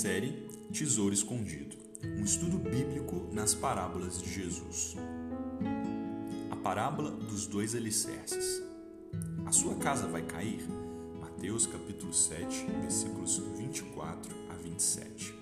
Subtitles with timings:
[0.00, 4.96] Série Tesouro Escondido um estudo bíblico nas parábolas de Jesus.
[6.50, 8.62] A parábola dos dois alicerces.
[9.44, 10.66] A sua casa vai cair?
[11.20, 15.34] Mateus capítulo 7, versículos 24 a 27.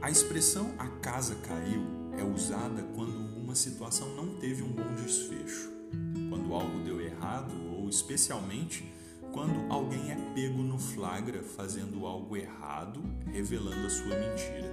[0.00, 1.82] A expressão a casa caiu
[2.16, 5.70] é usada quando uma situação não teve um bom desfecho,
[6.30, 8.90] quando algo deu errado ou especialmente
[9.36, 14.72] quando alguém é pego no flagra fazendo algo errado, revelando a sua mentira.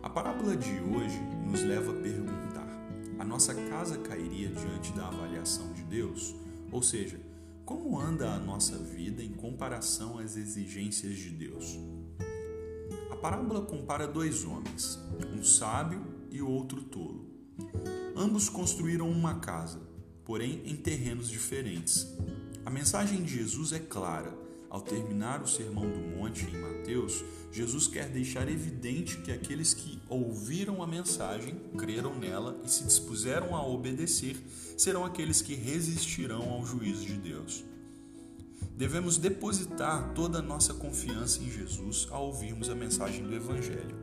[0.00, 2.68] A parábola de hoje nos leva a perguntar:
[3.18, 6.32] a nossa casa cairia diante da avaliação de Deus?
[6.70, 7.20] Ou seja,
[7.64, 11.76] como anda a nossa vida em comparação às exigências de Deus?
[13.10, 14.96] A parábola compara dois homens,
[15.36, 17.26] um sábio e outro tolo.
[18.14, 19.80] Ambos construíram uma casa,
[20.24, 22.16] porém em terrenos diferentes.
[22.66, 24.36] A mensagem de Jesus é clara.
[24.68, 30.00] Ao terminar o Sermão do Monte em Mateus, Jesus quer deixar evidente que aqueles que
[30.08, 34.36] ouviram a mensagem, creram nela e se dispuseram a obedecer
[34.76, 37.64] serão aqueles que resistirão ao juízo de Deus.
[38.76, 43.96] Devemos depositar toda a nossa confiança em Jesus ao ouvirmos a mensagem do Evangelho.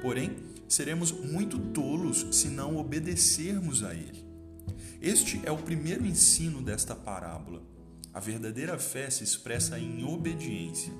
[0.00, 0.34] Porém,
[0.66, 4.24] seremos muito tolos se não obedecermos a ele.
[4.98, 7.76] Este é o primeiro ensino desta parábola.
[8.12, 10.92] A verdadeira fé se expressa em obediência.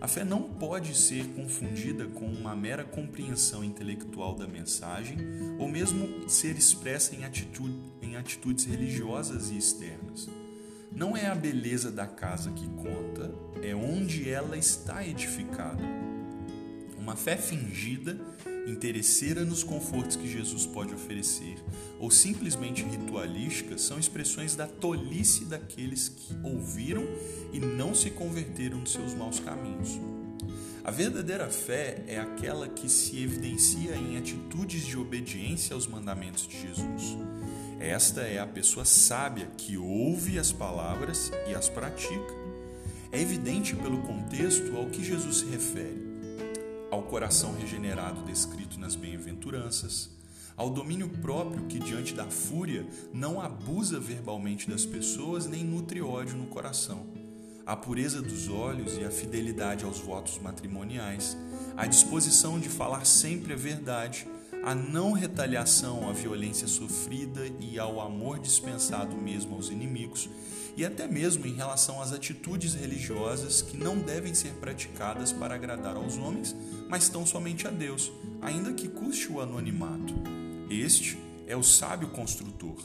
[0.00, 5.16] A fé não pode ser confundida com uma mera compreensão intelectual da mensagem
[5.58, 10.28] ou mesmo ser expressa em, atitude, em atitudes religiosas e externas.
[10.90, 15.82] Não é a beleza da casa que conta, é onde ela está edificada.
[17.02, 18.16] Uma fé fingida
[18.64, 21.56] interesseira nos confortos que Jesus pode oferecer,
[21.98, 27.02] ou simplesmente ritualística, são expressões da tolice daqueles que ouviram
[27.52, 29.98] e não se converteram dos seus maus caminhos.
[30.84, 36.56] A verdadeira fé é aquela que se evidencia em atitudes de obediência aos mandamentos de
[36.56, 37.18] Jesus.
[37.80, 42.42] Esta é a pessoa sábia que ouve as palavras e as pratica.
[43.10, 46.11] É evidente pelo contexto ao que Jesus se refere
[46.92, 50.10] ao coração regenerado descrito nas bem-aventuranças,
[50.54, 56.36] ao domínio próprio que, diante da fúria, não abusa verbalmente das pessoas nem nutre ódio
[56.36, 57.06] no coração,
[57.64, 61.34] à pureza dos olhos e à fidelidade aos votos matrimoniais,
[61.78, 64.28] à disposição de falar sempre a verdade,
[64.62, 70.01] à não retaliação à violência sofrida e ao amor dispensado mesmo aos inimigos,
[70.76, 75.96] e até mesmo em relação às atitudes religiosas que não devem ser praticadas para agradar
[75.96, 76.56] aos homens,
[76.88, 78.10] mas tão somente a Deus,
[78.40, 80.14] ainda que custe o anonimato.
[80.70, 82.76] Este é o sábio construtor.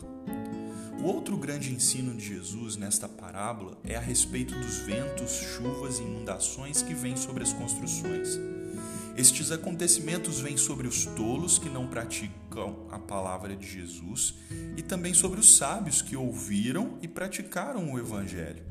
[1.00, 6.02] O outro grande ensino de Jesus nesta parábola é a respeito dos ventos, chuvas e
[6.02, 8.38] inundações que vêm sobre as construções.
[9.18, 14.36] Estes acontecimentos vêm sobre os tolos que não praticam a palavra de Jesus
[14.78, 18.64] e também sobre os sábios que ouviram e praticaram o Evangelho.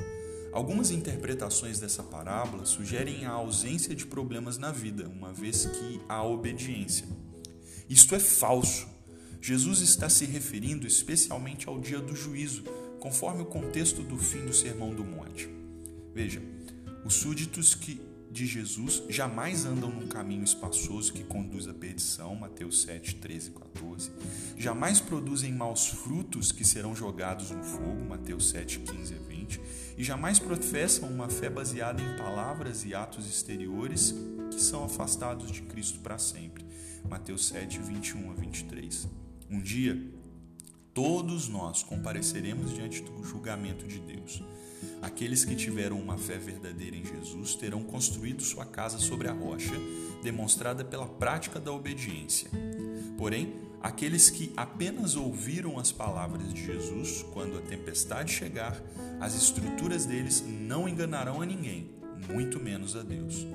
[0.53, 6.23] Algumas interpretações dessa parábola sugerem a ausência de problemas na vida, uma vez que há
[6.23, 7.09] obediência.
[7.89, 8.87] Isto é falso.
[9.43, 12.63] Jesus está se referindo especialmente ao dia do juízo,
[13.01, 15.49] conforme o contexto do fim do Sermão do Monte.
[16.15, 16.41] Veja,
[17.05, 22.82] os súditos que de Jesus jamais andam num caminho espaçoso que conduz à perdição, Mateus
[22.82, 24.10] 7, 13 e 14.
[24.56, 29.60] Jamais produzem maus frutos que serão jogados no fogo, Mateus 7, 15 e 20.
[29.98, 34.15] E jamais professam uma fé baseada em palavras e atos exteriores
[34.50, 36.65] que são afastados de Cristo para sempre,
[37.09, 39.09] Mateus 7, 21 a 23.
[39.50, 40.12] Um dia,
[40.92, 44.42] todos nós compareceremos diante do julgamento de Deus.
[45.00, 49.75] Aqueles que tiveram uma fé verdadeira em Jesus terão construído sua casa sobre a rocha,
[50.22, 52.50] demonstrada pela prática da obediência.
[53.16, 58.81] Porém, aqueles que apenas ouviram as palavras de Jesus, quando a tempestade chegar,
[59.20, 61.91] as estruturas deles não enganarão a ninguém,
[62.28, 63.47] muito menos a Deus.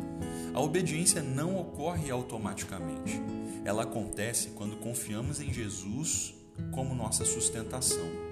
[0.54, 3.22] A obediência não ocorre automaticamente.
[3.63, 6.34] Ela acontece quando confiamos em Jesus
[6.72, 8.31] como nossa sustentação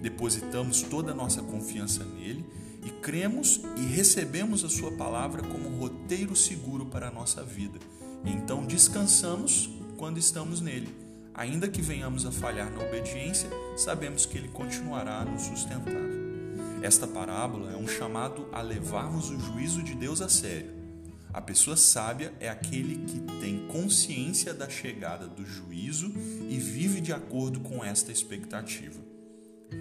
[0.00, 2.44] depositamos toda a nossa confiança nele
[2.84, 7.78] e cremos e recebemos a Sua palavra como roteiro seguro para a nossa vida.
[8.24, 10.88] Então descansamos quando estamos nele.
[11.34, 16.10] Ainda que venhamos a falhar na obediência, sabemos que ele continuará a nos sustentar.
[16.82, 20.80] Esta parábola é um chamado a levarmos o juízo de Deus a sério.
[21.32, 26.12] A pessoa sábia é aquele que tem consciência da chegada do juízo
[26.48, 29.09] e vive de acordo com esta expectativa.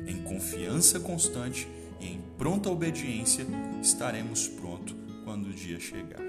[0.08, 1.68] Em confiança constante
[2.00, 3.46] e em pronta obediência,
[3.82, 6.29] estaremos prontos quando o dia chegar.